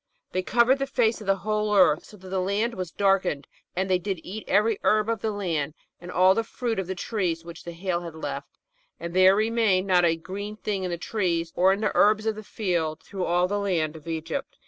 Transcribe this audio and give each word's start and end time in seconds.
"They 0.31 0.41
covered 0.41 0.79
the. 0.79 0.87
face 0.87 1.21
of 1.21 1.27
the 1.27 1.35
whole 1.45 1.75
earth, 1.75 2.05
so 2.05 2.17
that 2.17 2.29
the 2.29 2.39
land 2.41 2.73
was 2.73 2.89
darkened; 2.89 3.45
and 3.75 3.87
they 3.87 3.99
did 3.99 4.19
eat 4.23 4.43
every 4.47 4.79
herb 4.83 5.07
of 5.09 5.21
the 5.21 5.29
land, 5.29 5.75
and 5.99 6.09
all 6.11 6.33
the 6.33 6.43
fruit 6.43 6.79
of 6.79 6.87
the 6.87 6.95
trees 6.95 7.45
which 7.45 7.65
the 7.65 7.71
hail 7.71 8.01
had 8.01 8.15
left: 8.15 8.49
and 8.99 9.13
there 9.13 9.35
remained 9.35 9.85
not 9.85 10.03
any 10.03 10.15
green 10.15 10.55
thing 10.57 10.81
in 10.83 10.89
the 10.89 10.97
trees, 10.97 11.53
or 11.55 11.71
in 11.71 11.81
the 11.81 11.91
herbs 11.93 12.25
of 12.25 12.33
the 12.33 12.43
field, 12.43 13.01
through 13.03 13.25
all 13.25 13.47
the 13.47 13.59
land 13.59 13.95
of 13.95 14.07
Egypt." 14.07 14.57